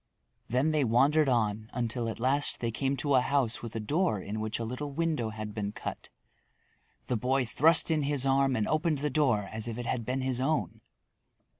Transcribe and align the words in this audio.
Then 0.49 0.71
they 0.71 0.83
wandered 0.83 1.29
on 1.29 1.69
until 1.73 2.09
at 2.09 2.19
last 2.19 2.59
they 2.59 2.71
came 2.71 2.97
to 2.97 3.13
a 3.13 3.21
house 3.21 3.61
with 3.61 3.75
a 3.75 3.79
door 3.79 4.19
in 4.19 4.39
which 4.39 4.57
a 4.57 4.63
little 4.65 4.89
window 4.91 5.29
had 5.29 5.53
been 5.53 5.71
cut. 5.73 6.09
The 7.05 7.17
boy 7.17 7.45
thrust 7.45 7.91
in 7.91 8.01
his 8.01 8.25
arm 8.25 8.55
and 8.55 8.67
opened 8.67 8.97
the 8.97 9.11
door 9.11 9.47
as 9.53 9.67
if 9.67 9.77
it 9.77 9.85
had 9.85 10.03
been 10.03 10.21
his 10.21 10.41
own. 10.41 10.81